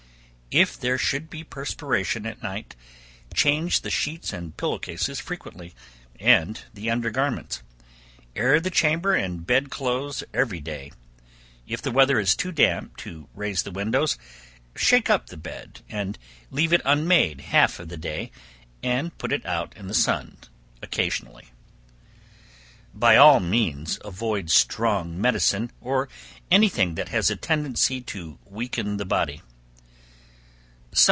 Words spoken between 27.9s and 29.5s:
to weaken the body.